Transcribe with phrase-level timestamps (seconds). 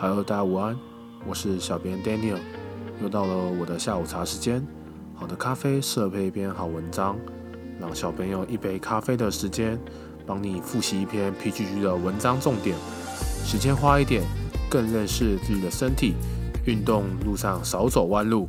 [0.00, 0.78] Hello，大家午安，
[1.26, 2.38] 我是小编 Daniel，
[3.02, 4.64] 又到了我的下午茶时间。
[5.16, 7.18] 好的咖啡适合配一篇好文章，
[7.80, 9.76] 让小编用一杯咖啡的时间，
[10.24, 12.76] 帮你复习一篇 PGG 的文章重点。
[13.44, 14.22] 时间花一点，
[14.70, 16.14] 更认识自己的身体。
[16.64, 18.48] 运动路上少走弯路。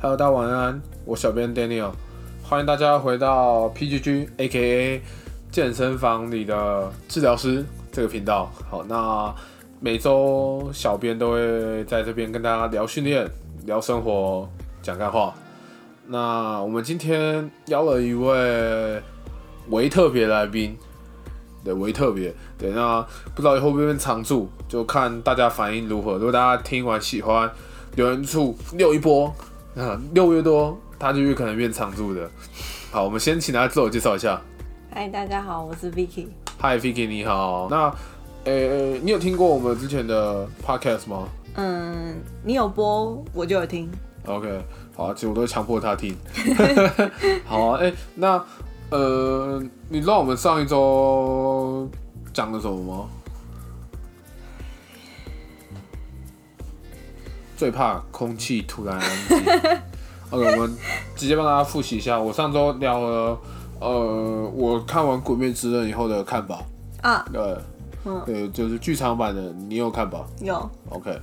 [0.00, 1.90] Hello，大家晚安，我小编 Daniel，
[2.44, 5.02] 欢迎大家回到 PGG，A.K.A
[5.50, 8.52] 健身房里的治疗师这个频道。
[8.70, 9.34] 好，那
[9.82, 13.26] 每周小编都会在这边跟大家聊训练、
[13.64, 14.46] 聊生活、
[14.82, 15.34] 讲干话。
[16.06, 19.02] 那我们今天邀了一位
[19.70, 20.76] 为特别来宾，
[21.64, 23.00] 对，为特别，对，那
[23.34, 26.12] 不知道以后会不会变常驻，就看大家反应如何。
[26.14, 27.50] 如果大家听完喜欢，
[27.96, 29.34] 留言处六一波，
[29.74, 32.30] 啊， 六越多，他就越可能变常驻的。
[32.92, 34.38] 好，我们先请大家自我介绍一下。
[34.92, 36.26] 嗨，大家好，我是 Vicky。
[36.58, 37.68] 嗨，Vicky，你好。
[37.70, 37.90] 那，
[38.44, 43.90] 呃、你有听过我们之前的 podcast 吗嗯，你有播我就有听。
[44.26, 44.62] ？OK，
[44.94, 46.16] 好啊，其实我都会强迫他听。
[47.44, 48.44] 好啊，哎、那，
[48.90, 51.88] 呃，你知道我们上一周
[52.32, 53.08] 讲了什么吗？
[57.56, 59.38] 最怕空气突然安静。
[60.30, 60.74] OK，我们
[61.16, 62.18] 直接帮大家复习一下。
[62.18, 63.38] 我上周聊了，
[63.80, 66.62] 呃，我看完《鬼灭之刃》以后的看法。
[67.02, 67.42] 啊，对，
[68.04, 71.18] 嗯对，就是剧场版的，你有看吧有，？OK，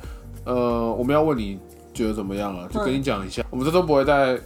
[0.45, 1.59] 呃，我们要问你
[1.93, 3.45] 觉得怎么样了，就跟你讲一嗯下。
[3.49, 4.39] 我们这周不会再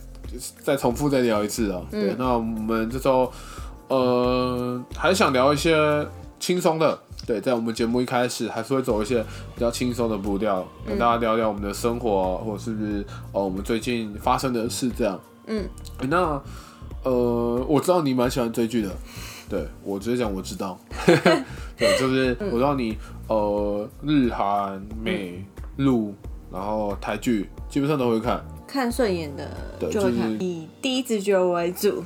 [0.63, 1.81] 再重复再聊一次啊。
[1.91, 3.31] 嗯对，那我们这周
[3.89, 5.75] 呃还想聊一些
[6.39, 6.97] 轻松的。
[7.27, 9.21] 对，在我们节目一开始还是会走一些
[9.53, 15.19] 比较轻松的步调，跟大家聊聊我们的生活，或者是不是哦我们最近发生的事这样。
[15.45, 15.63] 嗯，
[15.99, 16.41] 欸那
[17.03, 18.89] 呃，我知道你蛮喜欢追剧的，
[19.51, 20.79] 对我直接讲我知道，
[21.75, 25.43] 对，就是我知道你呃日韩美
[25.75, 26.15] 陆，
[26.49, 29.45] 然后台剧基本上都会看，看顺眼的
[29.77, 32.01] 对就会看，就是以第一直觉为主。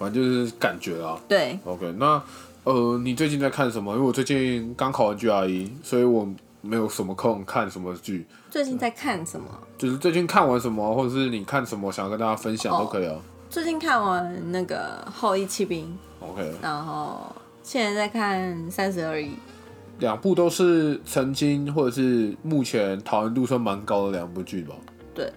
[0.00, 1.16] 反正就是感觉啦。
[1.28, 2.20] 对，OK，那
[2.64, 3.94] 呃你最近在看什么？
[3.94, 6.28] 因为我最近刚考完 GRE，所以我
[6.60, 9.46] 没有什么空看什么剧，最近在看什么？
[9.78, 13.14] 就是最近看完什么，或者是你看什么想要跟大家分享都可以啊。
[13.50, 17.34] 最近看完那个《后羿骑兵 OK，》，然后
[17.64, 19.26] 现在在看《三十而已》。
[19.98, 24.76] 两部都是曾经或者是目前讨论度算蛮高的两部剧吧。
[25.12, 25.30] 对，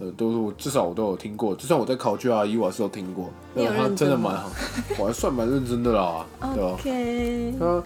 [0.00, 3.28] 呃，都是我至少我都有听过，就算我在考 GRE，我还是有听过。
[3.52, 4.50] 你有对它认真吗真的蛮好，
[4.98, 6.24] 我还算蛮认真的啦，
[6.54, 7.82] 对吧？OK，那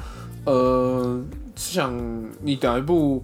[0.52, 1.20] 呃，
[1.56, 1.92] 是想
[2.40, 3.20] 你哪一部？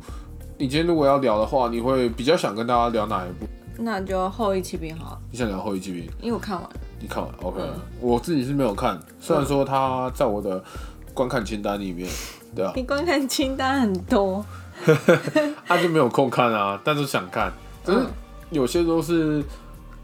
[0.59, 3.47] 你今天如果要聊的话，你会比较想跟大家聊哪一部？
[3.79, 6.03] 那就《后羿骑兵》好了，你想聊《后羿骑兵》？
[6.21, 6.71] 因为我看完了。
[7.01, 7.81] 你看完？OK，、嗯。
[8.01, 10.63] 我自己是没有看，虽然说它在我的
[11.15, 12.09] 观看清单里面，
[12.57, 14.45] 对啊，你观看清单很多。
[15.67, 17.53] 他就没有空看啊，但是想看，
[17.85, 18.07] 只是嗯。
[18.51, 19.45] 有些都是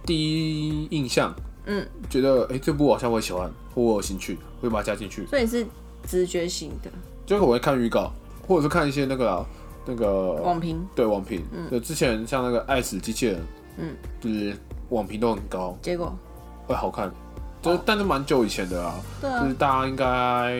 [0.04, 1.34] 第一印象，
[1.64, 5.26] 嗯，觉得哎、诶这部我好像会喜欢，或我有兴趣，会把它加进去。
[5.26, 5.66] 所以是
[6.06, 6.90] 直觉型的。
[7.24, 8.12] 就是我会看预告，
[8.46, 9.46] 或者是看一些那个啦
[9.86, 13.40] 那个网评，对网评，对之前像那个爱死机器人，
[13.76, 14.56] 嗯，就是
[14.90, 16.16] 网评都很高，结果？
[16.66, 17.10] 会好看，
[17.60, 18.94] 就是但是蛮久以前的啊。
[19.20, 20.56] 就是，大家应该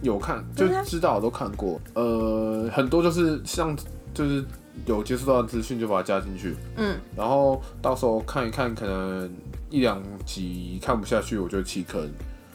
[0.00, 1.80] 有看，就知道都看过。
[1.94, 3.76] 呃，很多就是像
[4.14, 4.44] 就是
[4.86, 9.30] 有接触到的资讯就把它加进去，嗯，然后到时候看一看，可能
[9.68, 12.08] 一两集看不下去，我就弃坑。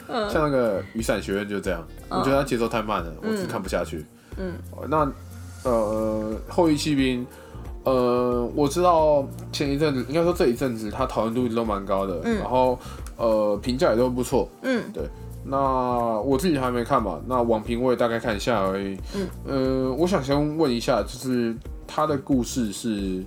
[0.07, 0.29] 嗯。
[0.29, 4.06] 像那个雨伞学院就这样，我觉得它节奏太慢了，我只看不下去。
[4.38, 4.53] 嗯。
[4.72, 7.25] 哦，那呃后羿骑兵。
[7.85, 12.78] 呃，我知道前一阵子，应该说这一阵子，它讨论度一直都蛮高的，嗯然后
[13.16, 15.07] 呃评价也都不错，嗯对
[15.44, 15.56] 那
[16.22, 18.97] 我自己还没看嘛，那网评我也大概看一下而已。
[19.13, 23.24] 嗯，呃，我想先问一下，就是他的故事是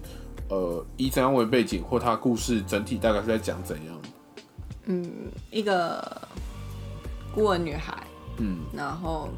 [0.48, 3.94] 呃以怎样为背景，或他故事整体大概是在讲怎样？
[4.86, 5.08] 嗯，
[5.52, 6.02] 一个
[7.32, 7.96] 孤儿女孩，
[8.38, 9.28] 嗯，然后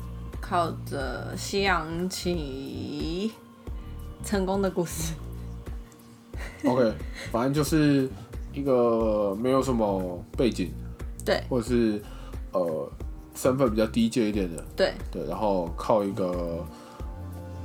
[0.40, 3.30] 靠着西洋棋
[4.24, 5.14] 成功的故事。
[6.64, 6.92] OK，
[7.30, 8.08] 反正就是
[8.52, 10.70] 一个没有什么背景，
[11.24, 12.00] 对或者是
[12.52, 12.90] 呃
[13.34, 16.64] 身份比较低阶一点的，对，对，然后靠一个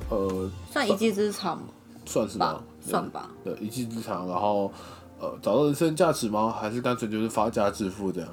[0.10, 1.62] 呃算一技之长
[2.06, 3.30] 算是吧吧，，算吧。
[3.44, 4.72] 对一技之长，然后
[5.19, 6.50] 呃找到人生价值吗？
[6.52, 8.30] 还是单纯就是发家致富这样？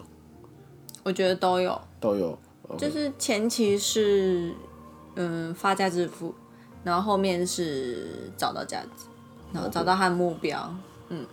[1.04, 2.38] 我觉得都有，都有。
[2.78, 4.54] 就是前期是
[5.16, 6.32] 嗯发家致富，
[6.84, 9.06] 然后后面是找到价值，
[9.52, 10.74] 然后找到他的目标。
[11.08, 11.24] 嗯，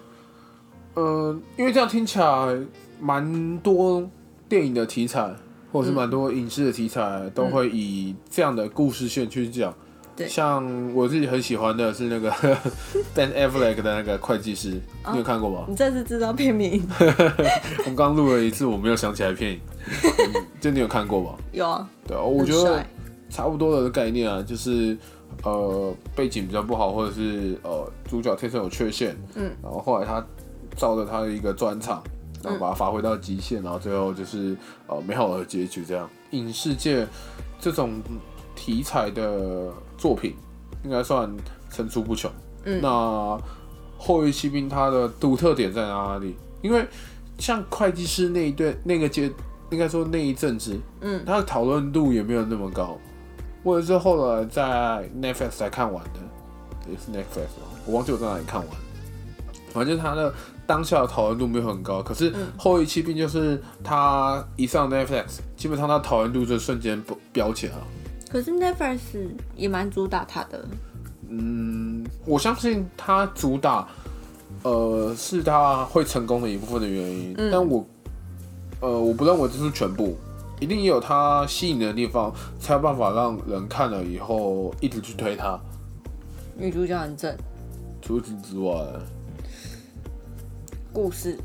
[0.96, 2.58] 呃因为这样听起来
[3.00, 4.08] 蛮多
[4.48, 5.34] 电影的题材，
[5.72, 9.74] 或者是蛮多影视的题材，都会以这样的故事线去讲。
[10.16, 12.30] 对像我自己很喜欢的是那个
[13.16, 14.72] Ben Affleck 的那个会计师，
[15.14, 15.66] 你有看过吗？
[15.70, 19.60] 你这次知道片名 我们刚录了一次，我没有想起来片影，
[20.36, 21.38] 嗯就你有看过吗？
[21.54, 21.90] 有啊？
[22.06, 22.86] 对啊，我觉得
[23.30, 24.98] 差不多的概念啊，就是
[25.44, 30.26] 呃背景比较不好，或者是呃主角天生有缺陷，嗯，然后后来他
[30.76, 32.04] 照着他的一个专场，
[32.44, 34.56] 然后把它发挥到极限，然后最后就是
[34.88, 36.10] 呃美好的结局这样。
[36.32, 37.08] 影视界
[37.60, 38.02] 这种
[38.56, 40.36] 题材的作品
[40.84, 41.30] 应该算
[41.70, 42.32] 层出不穷。
[42.66, 43.42] 嗯那
[43.98, 46.36] 后裔骑兵它的独特点在哪里？
[46.62, 46.86] 因为
[47.38, 49.32] 像会计师那一对那个阶，
[49.72, 52.98] 应该说那一阵子，嗯，他的讨论度也没有那么高。
[53.70, 56.20] 或者是后来在 Netflix 才看完的，
[56.90, 58.70] 也是 Netflix 吗我忘记我在哪里看完。
[59.72, 60.34] 反正它的
[60.66, 67.84] 当下的讨论度没有很高，可是后一期并就是它一上 Netflix，基本上它讨论度就瞬间飙飙起来了。
[68.32, 68.98] 可是 Netflix
[69.56, 70.66] 也蛮主打它的，
[71.28, 73.88] 嗯，我相信它主打，
[74.64, 77.36] 呃，是它会成功的一部分的原因。
[77.38, 77.86] 嗯但我，
[78.80, 80.18] 呃，我不认为这是全部，
[80.60, 85.60] 一定也有它吸引的地方，才有办法让人看了以后一直去推它。
[86.56, 87.36] 女主角很正，
[88.02, 88.74] 除此之外，
[90.92, 91.38] 故事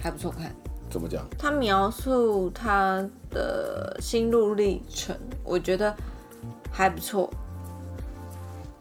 [0.00, 0.54] 还不错看。
[0.90, 1.26] 怎么讲？
[1.38, 5.94] 他描述他的心路历程，我觉得
[6.70, 7.30] 还不错。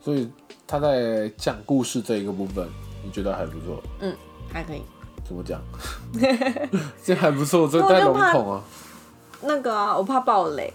[0.01, 0.29] 所以
[0.67, 2.67] 他在讲故事这一个部分，
[3.01, 3.81] 你觉得还不错？
[4.01, 4.13] 嗯，
[4.51, 4.81] 还可以。
[5.23, 5.61] 怎么讲？
[7.01, 8.63] 这还不错，这太笼统啊，
[9.41, 10.73] 那个啊，我怕爆雷。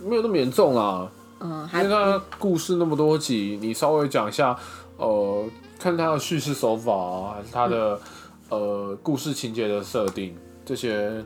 [0.00, 1.10] 没有那么严重啊。
[1.40, 4.56] 嗯，还因为它故事那么多集，你稍微讲一下，
[4.96, 5.44] 呃，
[5.78, 8.00] 看它的叙事手法啊，还是它的、
[8.48, 11.24] 呃故事情节的设定，这些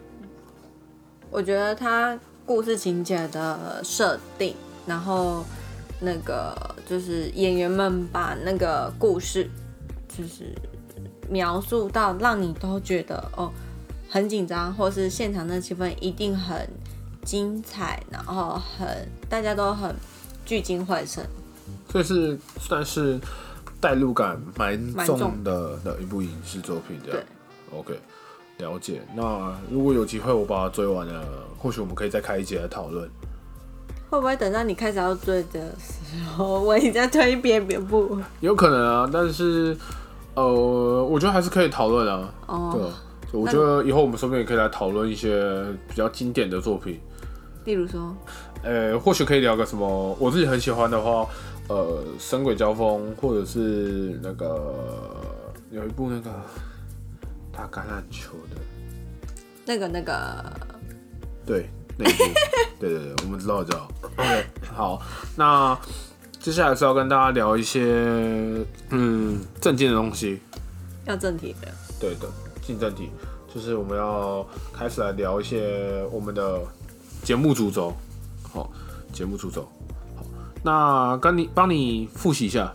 [1.31, 4.55] 我觉得他故事情节的设定，
[4.87, 5.45] 然后
[6.01, 6.57] 那个
[6.89, 9.51] 就是演员们把那个故事
[10.09, 10.55] 就是
[11.29, 13.51] 描述到让你都觉得哦
[14.09, 16.69] 很紧张，或是现场的气氛一定很
[17.25, 19.95] 精彩，然后很大家都很
[20.45, 21.25] 聚精会神。
[21.89, 23.19] 这是算是
[23.81, 27.21] 代入感蛮重的的一部影视作品，这样
[27.73, 27.79] 对。
[27.79, 28.01] OK，
[28.59, 29.03] 了解。
[29.15, 31.25] 那如果有机会我把它追完了，
[31.59, 33.09] 或许我们可以再开一节来讨论。
[34.09, 38.17] 会不会等到你开始要追的时候，我已经在推别别部？
[38.39, 39.77] 有可能啊，但是
[40.35, 40.45] 呃，
[41.05, 42.33] 我觉得还是可以讨论啊。
[42.47, 42.93] 哦，
[43.33, 47.01] 我觉得以后我们说不定也可以来讨论一些比较经典的作品。
[47.65, 48.17] 例如说，
[48.63, 51.27] 呃，或许可以聊个什么，我自己很喜欢的话，
[51.69, 55.21] 呃，神鬼交锋，或者是那个
[55.73, 56.31] 有一部那个
[57.53, 58.61] 打橄榄球的，
[59.65, 60.45] 那个那个，
[61.45, 61.69] 对，
[61.99, 62.25] 那一部，
[62.79, 64.47] 对对对，我们知道叫 OK。
[64.73, 65.03] 好，
[65.35, 65.77] 那
[66.39, 67.83] 接下来是要跟大家聊一些
[68.91, 70.39] 嗯正经的东西，
[71.05, 71.69] 要正题的，
[71.99, 72.29] 对的，
[72.67, 73.11] 进正题，
[73.55, 76.61] 就是我们要开始来聊一些我们的
[77.23, 77.95] 节目主轴。
[78.43, 78.69] 好，
[79.13, 79.63] 节目主轴。
[80.17, 80.25] 好，
[80.65, 82.73] 那跟你帮你复习一下，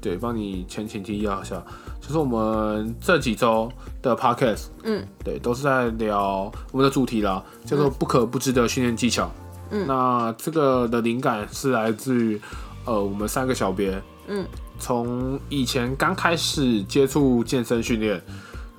[0.00, 1.62] 对，帮你前前提要一下，
[2.00, 3.70] 就是我们这几周
[4.02, 9.30] 的 podcast，嗯，对，都是在聊我们的主题啦，叫做不可不知的训练技巧。
[9.70, 12.40] 嗯那这个的灵感是来自于
[12.84, 14.44] 呃我们三个小编，嗯，
[14.80, 18.20] 从以前刚开始接触健身训练，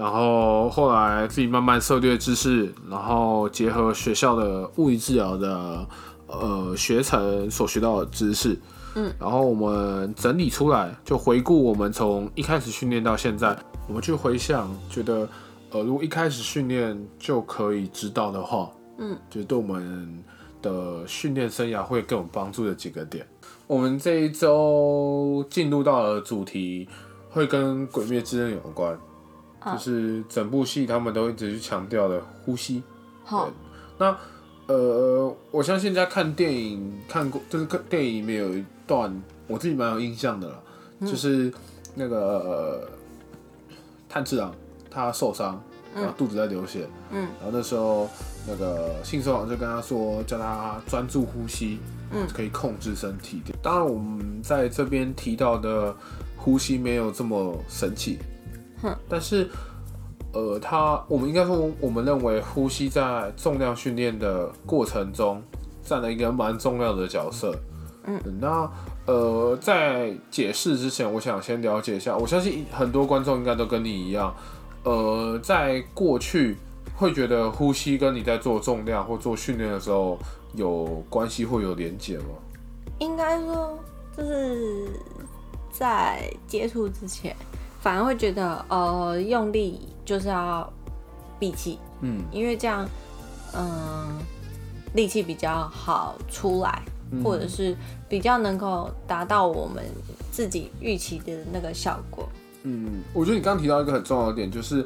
[0.02, 5.88] 然后后来自己慢慢涉猎知识，然后结合学校的物理治疗的
[6.26, 8.60] 呃学程所学到的知识，
[8.96, 13.56] 嗯，然后我们整理出来，就回顾我们从一开始训练到现在，
[13.88, 15.30] 我们去回想，觉得
[15.70, 20.24] 呃如果一开始训练就可以知道的话，嗯，就对我们
[20.64, 23.24] 的训练生涯会更有帮助的几个点。
[23.68, 26.90] 我们这一周进入到的主题
[27.30, 29.00] 会跟《鬼灭之刃》有关，啊
[29.66, 32.82] 就是整部戏他们都一直去强调的呼吸。
[33.24, 33.50] 好，
[33.98, 34.18] 那
[34.68, 39.14] 呃，我相信在看电影看过，就是看电影里面有一段
[39.48, 40.56] 我自己蛮有印象的啦，
[41.02, 41.52] 就是
[41.94, 42.90] 那个、呃、
[44.08, 44.54] 炭治郎
[44.90, 45.62] 他受伤，
[45.94, 48.10] 然后肚子在流血，嗯，然后那时候
[48.48, 51.80] 那个信手郎就跟他说，叫他专注呼吸，
[52.12, 52.28] 嗯。
[52.34, 53.42] 可以控制身体。
[53.62, 55.96] 当然，我们在这边提到的
[56.38, 58.20] 呼吸没有这么神奇，
[58.82, 59.50] 哼，但是。
[60.34, 65.44] 呃，他我们应该说，我们认为呼吸在重量训练的过程中
[65.84, 67.54] 占了一个蛮重要的角色。
[68.06, 68.72] 嗯，那
[69.06, 72.16] 呃，在解释之前，我想先了解一下。
[72.16, 74.34] 我相信很多观众应该都跟你一样，
[74.86, 76.56] 呃，在过去
[76.96, 80.18] 会觉得呼吸跟你在做重量或做训练的时候
[80.56, 82.26] 有关系或有连结吗？
[83.00, 83.78] 应该说
[84.16, 84.88] 就是
[85.70, 87.36] 在接触之前，
[87.82, 90.72] 反而会觉得呃用力就是要
[91.38, 92.22] 闭气，嗯。
[92.32, 92.88] 因为这样
[93.54, 94.18] 嗯、
[94.94, 97.22] 力气比较好出来，嗯。
[97.24, 97.76] 或者是
[98.08, 99.84] 比较能够达到我们
[100.32, 102.30] 自己预期的那个效果。
[102.64, 104.86] 嗯，我觉得你刚刚提到一个很重要的点，就是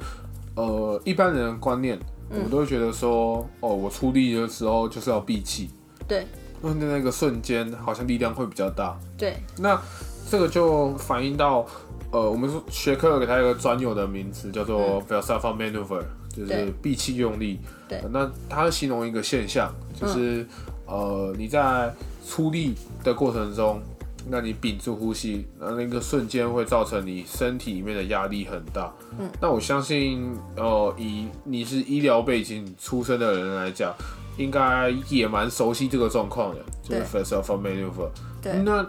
[0.56, 2.00] 呃，一般人的观念，
[2.30, 5.70] 我们都会觉得说，哦，我出力的时候就是要闭气，
[6.08, 6.26] 对。
[6.64, 8.98] 因为那个瞬间好像力量会比较大。
[9.16, 9.80] 对，那
[10.30, 11.66] 这个就反映到，
[12.12, 16.74] 呃，我们说学科有给它一个专有的名词，叫做 Valsalva maneuver，就是对。
[16.82, 17.60] 闭气用力。
[17.88, 18.00] 对。
[18.00, 20.46] 呃那它形容一个现象，就是、
[20.88, 21.94] 呃你在
[22.28, 23.80] 出力的过程中，
[24.28, 28.92] 那你屏住呼吸，那那个瞬间会造成你身体里面的压力很大。
[29.20, 33.94] 嗯，那我相信，呃，以你是医疗背景出身的人来讲，
[34.38, 38.10] 应该也蛮熟悉这个状况的，就是 Valsalva maneuver。
[38.42, 38.54] 对。
[38.64, 38.84] 那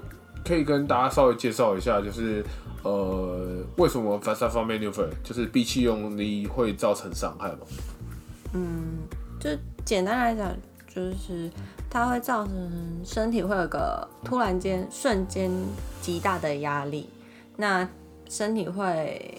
[0.47, 2.45] 可以跟大家稍微介绍一下，就是
[2.83, 7.59] 呃，为什么 fast f maneuver 就是闭气用力会造成伤害吗？
[8.53, 8.99] 嗯，
[9.41, 9.51] 就
[9.85, 11.51] 简单来讲，就是
[11.91, 15.51] 它会造成身体会有个突然间瞬间
[16.01, 17.11] 极大的压力，
[17.57, 17.87] 那
[18.29, 19.39] 身体会，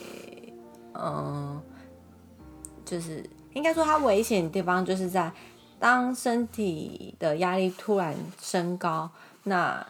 [0.94, 1.60] 嗯、
[2.84, 3.24] 就是
[3.54, 5.32] 应该说它危险的地方就是在
[5.80, 9.10] 当身体的压力突然升高，
[9.44, 9.86] 那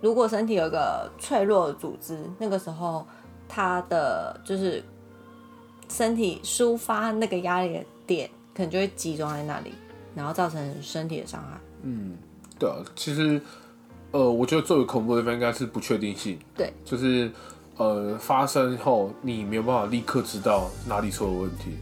[0.00, 3.06] 如果身体有一个脆弱的组织，那个时候
[3.48, 4.82] 它的就是
[5.88, 9.72] 身体抒发那个压力的点，可能就会集中在那里，
[10.14, 11.58] 然后造成身体的伤害。
[11.82, 12.16] 嗯
[12.58, 13.40] 对啊，其实
[14.10, 17.30] 呃，我觉得最为恐怖的地方应该是不确定性，对，就是
[17.76, 21.76] 呃发生后你没有办法立刻知道哪里出了问题。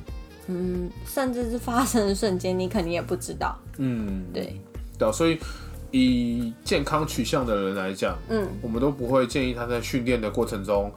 [0.48, 3.56] 嗯，甚至是发生的瞬间，你肯定也不知道。
[3.78, 4.60] 嗯，对，
[4.98, 5.38] 对啊，所以
[5.96, 10.92] 以健康取向的人来讲，嗯，我们都不会建议他在训练的过程中，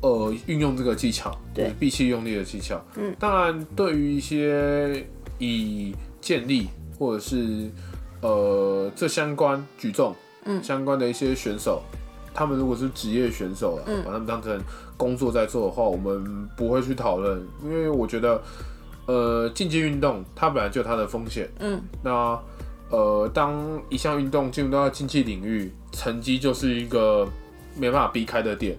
[0.00, 1.64] 呃，运用这个技巧，对。
[1.64, 2.82] 就是闭气用力的技巧。
[2.96, 5.04] 嗯，当然，对于一些
[5.38, 7.70] 以建立或者是
[8.22, 10.14] 呃这相关举重，
[10.44, 10.62] 嗯。
[10.62, 11.82] 相关的一些选手，
[12.32, 14.02] 他们如果是职业选手了，嗯。
[14.04, 14.58] 把他们当成
[14.96, 18.42] 工作在做的话，我们不会去讨论，因为我觉得，
[19.06, 21.48] 呃，竞技运动它本来就有它的风险。
[21.60, 22.38] 嗯，那
[22.90, 27.28] 呃，当一项运动进入到竞技领域，成绩就是一个
[27.76, 28.76] 没办法避开的点。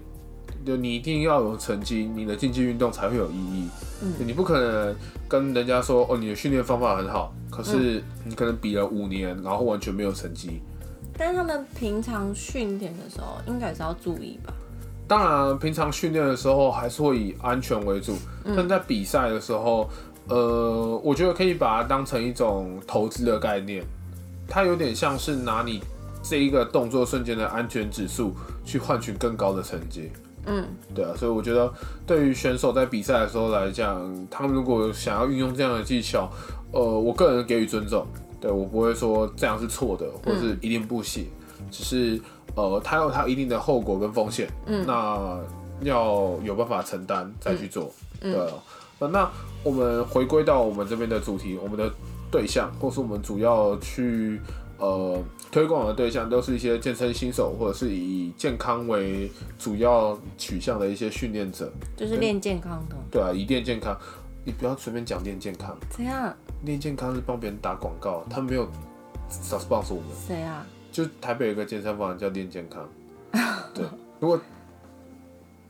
[0.66, 3.68] 就你一定要有成绩，你的竞技运动才会有意义。
[4.02, 4.96] 嗯你不可能
[5.28, 10.60] 跟人家说哦，你的训练方法很好，可是你可能比了五年，然后完全没有成绩。
[11.16, 14.52] 但是他们平常训练的时候，应该也是要注意吧？
[15.06, 19.88] 当然，平常训练的时候还是会以安全为主，但在比赛的时候，
[20.28, 23.84] 呃，我觉得可以把它当成一种投资的概念，
[24.50, 25.80] 它有点像是拿你
[26.22, 30.10] 这一个动作瞬间的安全指数去换取更高的成绩。
[30.46, 31.72] 嗯，对啊，所以我觉得
[32.06, 36.30] 对于选手在比赛的时候来讲，他们如果想要运用这样的技巧，
[36.72, 38.06] 呃，我个人给予尊重，
[38.40, 41.26] 对我不会说这样是错的，或是一定不行，
[41.70, 42.20] 只是
[42.54, 44.84] 呃，它有它一定的后果跟风险，嗯。
[44.86, 45.38] 那
[45.82, 48.32] 要有办法承担再去做，嗯。
[48.32, 49.30] 对那
[49.62, 51.90] 我们回归到我们这边的主题，我们的
[52.30, 54.40] 对象，或是我们主要去
[54.78, 55.18] 呃
[55.50, 61.70] 推广的对象，都是一些健身新手，或者是以健康为主要取向的一些训练者。
[61.96, 62.96] 就是练健康的。
[63.10, 63.96] 对啊，以练健康，
[64.44, 66.34] 你不要随便讲练健康，怎样？
[66.64, 68.68] 练健康是帮别人打广告，他们没有
[69.30, 70.10] sponsor 我们。
[70.26, 70.66] 谁啊？
[70.92, 72.88] 就台北有个健身房叫练健康，
[73.72, 73.84] 对，
[74.18, 74.40] 如果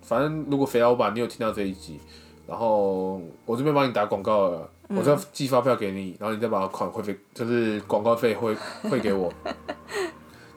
[0.03, 2.01] 反正如果肥老板你有听到这一集，
[2.47, 9.33] 然后我这边帮你打广告了，我再寄发票给你，然后你再把款汇费，就是广告费汇汇给我。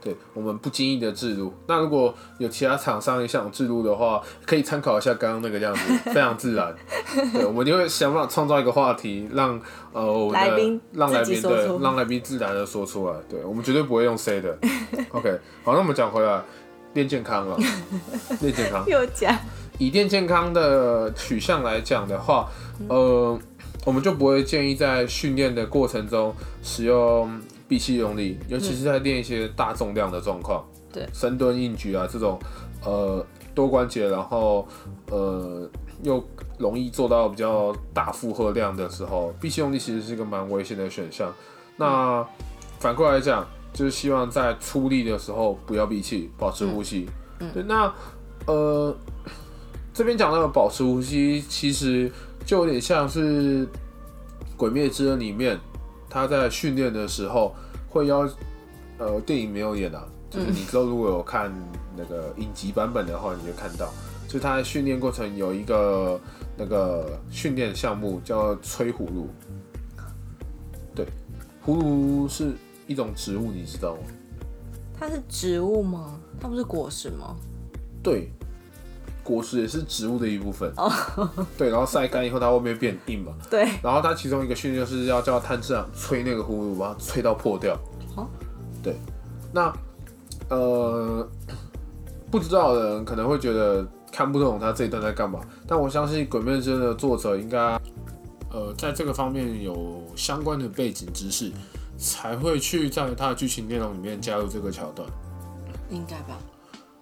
[0.03, 6.75] 对我们不经意的置入，那如果有其他厂商也想置入的话，可以参考一下刚刚那个样子，非常自然。
[7.31, 9.57] 对，我们就会想办法创造一个话题，让
[9.93, 13.15] 呃我们的来宾让来宾对让来宾自然的说出来。
[13.29, 14.57] 对，我们绝对不会用 say 的。
[15.13, 16.41] OK，好，那我们讲回来，
[16.95, 17.57] 练健康了，
[18.41, 18.83] 练健康。
[18.85, 19.33] 又讲。
[19.79, 22.47] 以练健康的取向来讲的话，
[22.89, 23.39] 呃，
[23.85, 32.39] 我们就不会建议在训练的过程中使用闭气用力，尤其是在练一些大重量的状况，对深蹲、硬举啊这种，
[32.85, 34.65] 呃，多关节，然后
[35.09, 35.69] 呃
[36.01, 36.23] 又
[36.57, 41.33] 容易做到比较大负荷量的时候，闭气用力其实是一个蛮危险的选项。
[41.75, 42.25] 那
[42.79, 47.07] 反过来讲，就是希望在出力的时候不要闭气，保持呼吸。
[47.53, 47.93] 对，那
[48.45, 48.95] 呃。
[49.95, 52.11] 这边讲到的保持呼吸，其实
[52.45, 53.65] 就有点像是
[54.57, 55.59] 《鬼灭之刃》里面
[56.09, 57.55] 他在训练的时候
[57.89, 58.29] 会要，
[58.97, 61.51] 呃，电影没有演啊，就是你之后如果有看
[61.95, 63.91] 那个影集版本的话，你就看到，
[64.27, 66.19] 就他在训练过程有一个
[66.57, 69.27] 那个训练项目叫吹葫芦。
[70.95, 71.07] 对，
[71.65, 72.53] 葫芦是
[72.87, 74.01] 一种植物，你知道吗？
[74.99, 76.19] 它是植物吗？
[76.39, 77.35] 它不是果实吗？
[78.03, 78.29] 对，
[79.23, 80.71] 果实也是植物的一部分。
[80.77, 80.91] 哦，
[81.57, 83.33] 对，然后晒干以后，它会不会变硬嘛？
[83.49, 83.67] 对。
[83.81, 87.77] 然后它其中一个训练就是要叫探长吹那个葫芦，把它吹到破掉。
[88.15, 88.29] 好。
[88.83, 88.95] 对，
[89.51, 89.73] 那
[90.49, 91.27] 呃，
[92.29, 97.79] 不知道的人可能会觉得看不懂他这一段在干嘛，但我相信《鬼灭之刃》的作者应该。
[98.55, 101.51] 呃，在这个方面有相关的背景知识，
[101.97, 105.09] 才会去在他的剧情内容里面加入这个桥段。
[105.89, 106.37] 应该吧？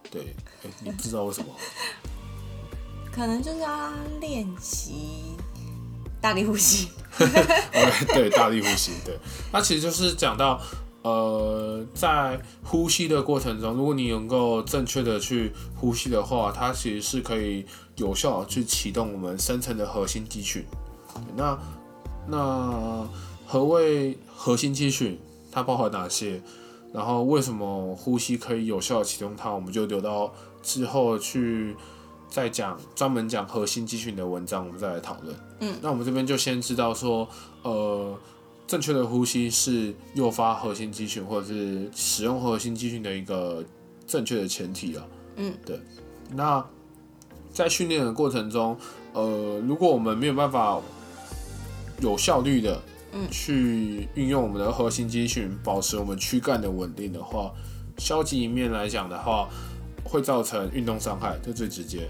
[0.09, 0.33] 对，
[0.83, 1.47] 你不知道为什么？
[3.11, 5.35] 可能就是要练习
[6.21, 6.89] 大力呼吸。
[8.13, 8.91] 对，大力呼吸。
[9.03, 9.17] 对，
[9.51, 10.61] 那其实就是讲到，
[11.01, 17.65] 呃，在呼吸的过程中，如果你能够正确的去呼吸的话，它其实是可以
[17.97, 20.65] 有效去启动我们深层的核心肌群。
[21.35, 21.59] 那
[22.27, 23.05] 那
[23.45, 25.19] 何谓核心肌群？
[25.51, 26.41] 它包含哪些？
[26.93, 29.51] 然后为什么呼吸可以有效启动它？
[29.51, 31.75] 我们就留到之后去
[32.29, 35.35] 再讲专门讲核心肌群的文章，我们再来讨论。
[35.59, 37.27] 嗯，那我们这边就先知道说，
[37.63, 38.17] 呃，
[38.65, 43.63] 正确的呼吸是诱发核心肌群或者是使用核心肌群的一个
[44.07, 45.07] 正确的前提了。
[45.35, 45.79] 嗯，对。
[46.33, 46.65] 那
[47.51, 48.77] 在训练的过程中，
[49.13, 50.79] 呃，如果我们没有办法
[51.99, 57.51] 有效率的，嗯，去运用我们的核心肌群，保持我们躯干的稳定的话，
[57.97, 59.49] 消极一面来讲的话，
[60.11, 62.09] 会造成运动伤害，这最直接。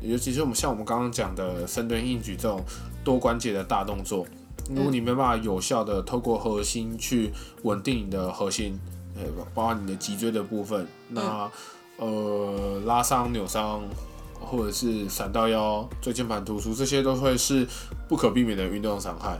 [0.00, 2.62] 尤其是我们像我们刚刚讲的深蹲、硬举这种
[3.04, 4.26] 多关节的大动作，
[4.68, 7.30] 如果你没办法有效的透过核心去
[7.62, 8.78] 稳定你的核心，
[9.14, 9.22] 呃，
[9.54, 11.48] 包括你的脊椎的部分，那
[11.98, 13.82] 呃拉伤、扭伤。
[14.40, 17.66] 或者是闪到腰、椎间盘突出，这些都会是
[18.08, 19.36] 不可避免的运动伤害。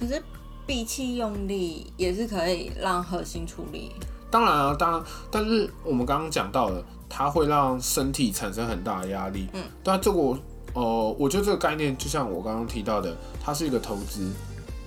[0.00, 0.20] 可是
[0.66, 3.92] 闭气用力也是可以让核心处理。
[4.30, 9.48] 当然啊，当然，但是我们刚刚讲到了，它会让身体产生很大的压力。
[9.52, 10.38] 嗯，但这个，
[10.74, 14.30] 呃，我觉得这个概念就像我刚刚提到的，它是一个投资，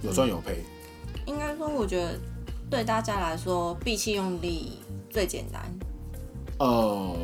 [0.02, 0.64] 有赚有赔。
[1.26, 2.20] 应该说，我觉得
[2.70, 4.80] 对大家来说，闭气用力
[5.10, 5.62] 最简单。
[6.60, 7.16] 呃，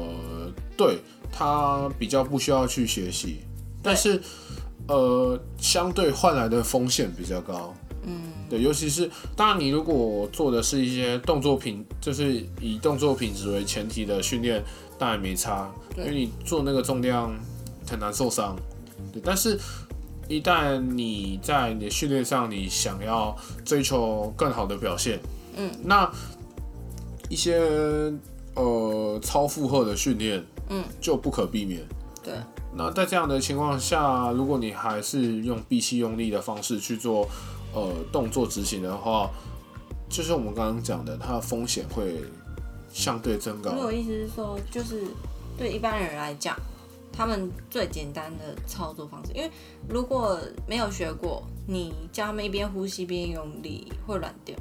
[0.75, 0.99] 对。
[1.29, 3.41] 它比较不需要去学习，
[3.83, 4.19] 但是，
[4.87, 7.75] 呃，相对换来的风险比较高。
[8.03, 14.63] 嗯，对，尤其是当然，你如果做的是一些动作品，就是以动作品质为前提的训练，
[14.97, 17.33] 当然没差，因为你做那个重量
[17.89, 18.55] 很难受伤。
[19.13, 19.59] 对，但是，
[20.27, 25.19] 一旦你在你的训练上，你想要追求更好的表现，
[25.55, 26.11] 嗯，那
[27.29, 27.59] 一些
[28.55, 30.43] 呃超负荷的训练。
[30.69, 31.81] 嗯，就不可避免。
[32.21, 32.33] 对，
[32.75, 37.25] 那在这样的情况下，如果你还是用闭气用力的方式去做
[37.73, 39.29] 呃动作执行的话，
[40.09, 42.21] 就是我们刚刚讲的，它的风险会
[42.97, 43.71] 相对增高。
[43.71, 45.03] 我意思是说，就是
[45.55, 46.57] 对一般人来讲，
[47.13, 49.51] 他们最简单的操作方式，因为
[49.87, 54.55] 如果没有学过，你教他们一边呼吸边用力，会软掉。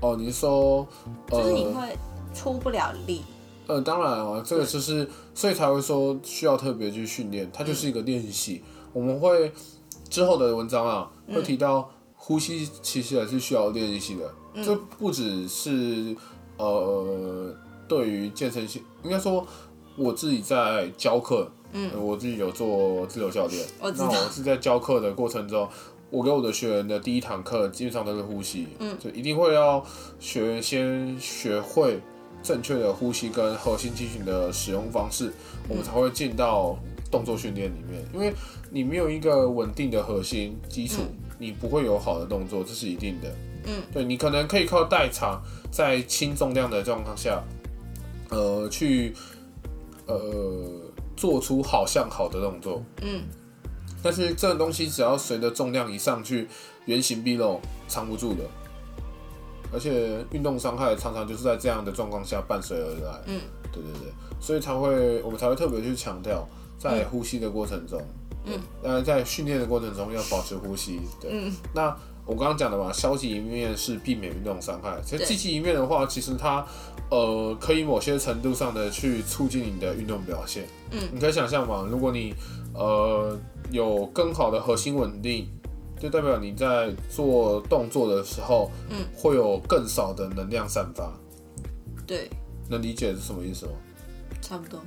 [0.00, 0.88] 哦，你说，
[1.30, 1.94] 就是你会
[2.34, 3.22] 出不了力。
[3.66, 8.62] 呃，当然啊，这个就是，所以才会说需要特别去训练，它就是一个练习。
[8.94, 9.52] 我们会
[10.08, 14.34] 之后的文章啊，会提到呼吸其实还是需要练习的。
[14.64, 16.16] 这不只是
[16.58, 17.54] 呃，
[17.88, 19.46] 对于健身性，应该说
[19.96, 25.68] 我自己在教课，嗯，我自己有做自由教练，那我是在教课的过程中，
[26.10, 29.82] 我给我的学员的第一堂课基本上都是呼吸，嗯，就一定会要
[30.20, 32.00] 学员先学会。
[32.40, 35.32] 正确的呼吸跟核心肌群的使用方式，
[35.68, 36.78] 我们才会进到
[37.10, 38.00] 动作训练里面。
[38.14, 38.32] 因为
[38.70, 41.02] 你没有一个稳定的核心基础，
[41.36, 43.28] 你不会有好的动作，这是一定的。
[43.68, 47.42] 嗯，对你可能可以靠代偿，在轻重量的状况下，
[48.30, 49.14] 呃，去
[50.06, 50.80] 呃
[51.14, 52.82] 做出好像好的动作。
[53.02, 53.22] 嗯，
[54.02, 56.48] 但是这个东西只要随着重量一上去，
[56.86, 58.44] 原形毕露，藏不住的。
[59.70, 63.20] 而且运动伤害常常就是在这样的状况下伴随而来。
[63.26, 63.38] 嗯，
[63.70, 68.00] 对对对，所以才会我们才会特别去强调，在呼吸的过程中，
[68.46, 71.02] 嗯，呃，在训练的过程中要保持呼吸。
[71.20, 71.94] 对，嗯，那
[72.28, 76.64] 我刚刚讲的嘛，消极一面是避免运动伤害，其实积极一面的话，其实它
[77.10, 80.68] 呃可以某些程度上的去促进你的运动表现。
[80.90, 82.34] 嗯，你可以想象嘛，如果你
[82.74, 83.36] 呃
[83.72, 85.48] 有更好的核心稳定。
[86.00, 91.12] 就代表你在做动作的时候，嗯，会有更少的能量散发。
[92.06, 92.30] 对，
[92.70, 93.72] 能理解是什么意思吗？
[94.40, 94.78] 差不多，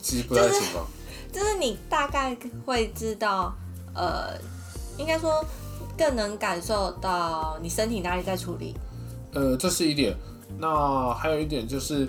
[0.00, 0.84] 其实不太行吧。
[1.30, 3.54] 就是你大概会知道，
[3.94, 4.36] 呃，
[4.98, 5.44] 应该说
[5.96, 8.74] 更能感受到你身体哪里在处理。
[9.32, 10.16] 呃，这是一点。
[10.58, 12.06] 那还有一点就是，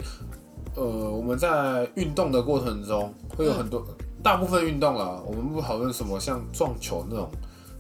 [0.76, 3.82] 呃，我们在运动的过程中会有很多，
[4.22, 7.30] 大部分运动啦，我们不讨论什么像撞球那种，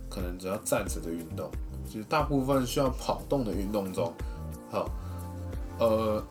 [0.10, 1.52] 可能只要站着的运动，
[1.86, 4.14] 就是大部分需要跑动的运动中，
[4.72, 4.90] 好，
[5.80, 6.24] 呃，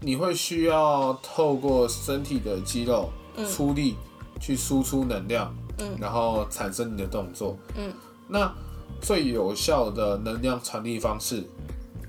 [0.00, 3.10] 你会需要透过身体的肌肉
[3.48, 3.94] 出力
[4.40, 5.96] 去输出能量，嗯。
[6.00, 7.92] 然后产生你的动作，嗯，
[8.26, 8.52] 那
[9.00, 11.44] 最有效的能量传递方式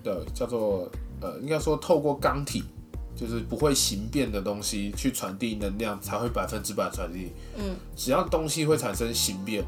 [0.04, 0.90] 的叫做
[1.22, 2.64] 呃，应该说透过钢体，
[3.16, 7.32] 就是不会形变的东西去传递能量，才会百分之百传递。
[7.58, 9.66] 嗯，只要东西会产生形变，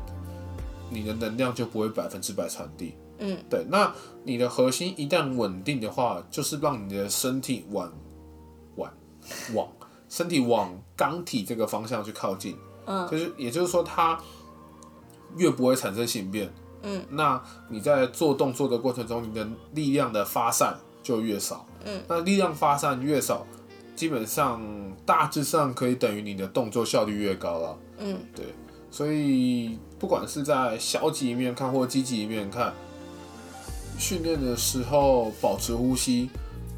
[0.89, 2.93] 你的能量就不会百分之百传递。
[3.17, 3.93] 嗯，对，那
[4.23, 7.91] 你的核心一旦稳定的话，就是让你的身体往
[8.75, 8.91] 往
[9.53, 9.67] 往
[10.07, 12.55] 身体往钢体这个方向去靠近。
[12.85, 14.17] 嗯，就是也就是说，它
[15.35, 16.49] 越不会产生形变。
[16.83, 21.65] 嗯，那你在做动作的过程中，你的力量的发散就越少。
[21.85, 23.45] 嗯，那力量发散越少，
[23.95, 24.61] 基本上
[25.05, 27.77] 大致上可以等于你的动作效率越高了。
[27.97, 28.45] 嗯，对，
[28.89, 32.73] 所以不管是在消极一面看或积极一面看，
[33.97, 36.29] 训练的时候保持呼吸，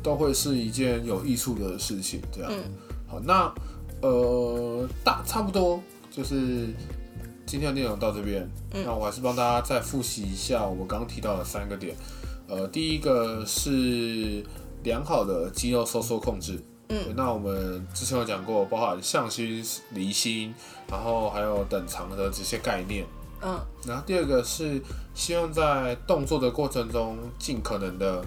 [0.02, 2.20] 都会是一件有益处的事情。
[2.32, 2.64] 这样，嗯
[3.08, 3.54] 好，那
[4.02, 6.70] 呃大差不多就是
[7.52, 8.50] 今天的内容到这边。
[8.74, 11.94] 嗯那我还是帮大家再复习一下我刚刚提到的三个点。
[12.48, 14.42] 呃，第一个是
[14.84, 16.58] 良好的肌肉收缩控制。
[16.88, 20.56] 嗯，那我们之前有讲过，包含向心、离心，
[20.90, 23.06] 然后还有等长的这些概念。
[23.42, 24.82] 嗯然后第二个是
[25.14, 28.24] 希望在动作的过程中，尽可能的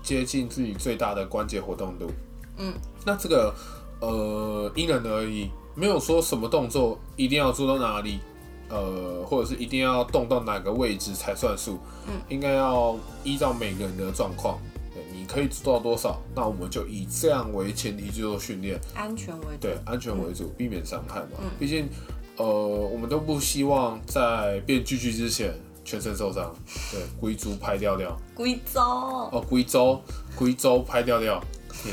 [0.00, 2.08] 接近自己最大的关节活动度。
[2.56, 2.72] 嗯，
[3.04, 3.52] 那这个
[3.98, 8.20] 呃因人而异，没有说什么动作一定要做到哪里，
[8.70, 11.78] 呃，或者是一定要动到哪个位置才算数。
[12.06, 14.58] 嗯，应该要依照每个人的状况，
[14.94, 18.80] 对，你可以做到多少，那我们就以这样为前提去做训练。
[18.94, 19.60] 安全为主。
[19.60, 21.38] 对，安全为主，避免伤害嘛。
[21.40, 21.88] 嗯毕竟，
[22.36, 25.52] 呃，我们都不希望在变巨巨之前
[25.84, 26.54] 全身受伤。
[26.92, 28.80] 对， 龟足拍掉掉，龟州。
[28.80, 30.00] 哦，龟周，
[30.36, 31.42] 龟周拍掉掉。
[31.86, 31.92] 嗯，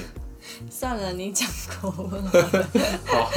[0.70, 1.50] 算了，你讲
[1.82, 2.24] 国文。
[3.06, 3.32] 好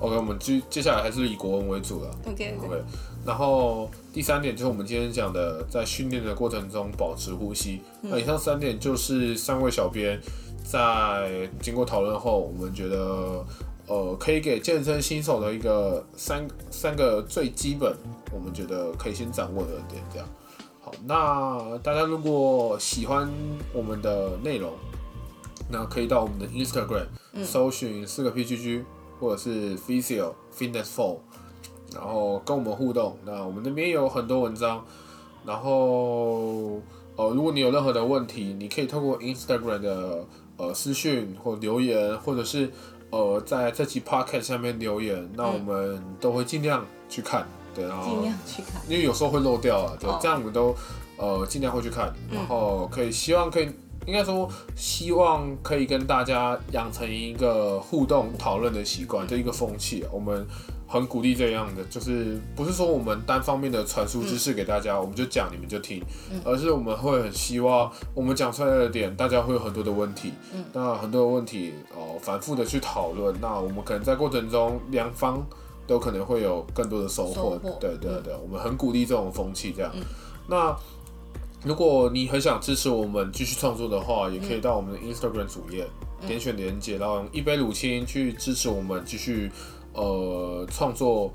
[0.00, 2.10] ，OK，我们接接下来还是以国文为主了。
[2.26, 2.66] OK OK。
[2.66, 2.82] OK，
[3.24, 7.80] 然后第三点就是我们今天讲的，在训练的过程中保持呼吸。
[8.00, 10.20] 那以上三点就是三位小编
[10.64, 13.44] 在经过讨论后，我们觉得
[13.86, 17.94] 呃可以给健身新手的一个三三个最基本，
[18.32, 20.02] 我们觉得可以先掌握的点。
[20.12, 20.28] 这样，
[20.80, 23.30] 好，那大家如果喜欢
[23.72, 24.72] 我们的内容，
[25.68, 27.06] 那可以到我们的 Instagram、
[27.44, 28.84] 搜寻四个 PGG
[29.20, 31.18] 或者是 Physio Fitness Four。
[31.94, 33.16] 然后跟我们互动。
[33.24, 34.84] 那我们那边有很多文章，
[35.46, 36.82] 然后
[37.16, 40.26] 呃，如果你有任何的问题，你可以透过 Instagram 的
[40.58, 42.70] 呃私讯或留言，或者是
[43.08, 47.46] 呃在这期 Podcast 下面留言，那我们都会尽量去看。
[47.74, 48.82] 对，然后尽量去看。
[48.86, 50.74] 因为有时候会漏掉啊，对，哦这样我们都
[51.16, 53.70] 呃尽量会去看，嗯然后可以希望可以。
[54.08, 60.08] 应该说，希望可以跟大家养成一个互动讨论的习惯，这一个风气啊。
[60.10, 60.46] 我们
[60.86, 66.02] 很鼓励这样的，就是不是说我们单方面的传输知识给大家，我们就讲你们就听，
[66.42, 70.32] 而是我们会很希望我们讲出来的点，大家会有很多的问题，
[70.72, 75.46] 那很多的问题哦，反复的去讨论，那我们可能在过程中两方
[75.86, 79.92] 都可能会有更多的收获，收获对对对，我们很鼓励这种风气这样。
[80.50, 80.74] 那
[81.64, 85.86] 如果你很想支持我们继续创作的话，也可以到我们的 Instagram 主页、
[86.26, 89.50] 点选连接，然后用一杯乳清去支持我们继续
[89.92, 91.32] 呃创作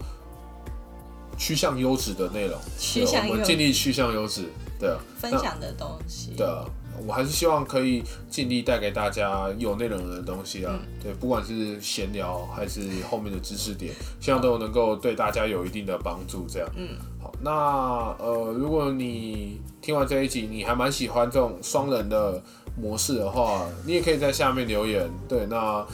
[1.37, 2.57] 趋向优质的内容。
[2.79, 4.45] 趋向优质我们尽力趋向优质。
[4.79, 6.33] 对啊，分享的东西。
[6.35, 6.65] 对啊，
[7.05, 10.77] 我还是希望可以尽力带给大家有内容的东西啊。
[11.01, 16.45] 对，不管是闲聊还是后面的知识点，希望都能够对大家有一定的帮助。
[16.49, 17.05] 这样，嗯，好，
[17.43, 22.41] 那呃，如果你听完这一集，你还蛮喜欢这种双人的
[22.81, 25.09] 模式的话，你也可以在下面留言。
[25.27, 25.85] 对，那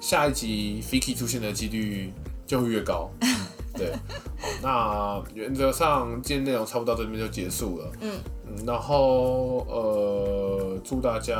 [0.00, 2.12] 下一集 Fiki 出现的几率
[2.46, 3.10] 就会越高。
[3.74, 3.92] 对，
[4.40, 7.90] 好，那原则上今天内容差不多到这边就结束了。
[8.00, 8.12] 嗯
[8.46, 11.34] 嗯，然后呃，祝大家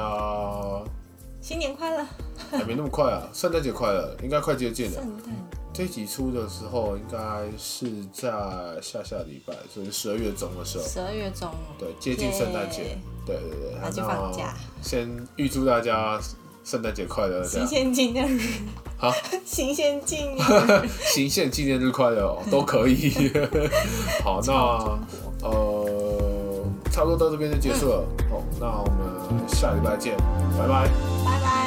[1.40, 2.04] 新年快乐，
[2.50, 4.94] 还没那么快啊，圣诞节快乐，应该快接近了。
[4.94, 5.32] 圣诞
[5.74, 7.18] 这一集出的时候应该
[7.56, 8.28] 是在
[8.82, 13.78] 下下礼拜，所以十二月中的时候，十二月中，对，接近圣诞节，对对对。
[13.80, 14.54] 那就放假。
[14.82, 16.20] 先预祝大家
[16.62, 18.40] 圣诞节快乐，这新样鲜纪念日，
[18.98, 19.10] 好，
[19.46, 23.32] 新鲜纪念日，行宪 纪念日快乐哦，都可以。
[24.22, 28.04] 好，那呃，差不多到这边就结束了。
[28.30, 30.14] 好，那我们下礼拜见，
[30.58, 30.86] 拜拜。
[31.24, 31.61] 拜拜。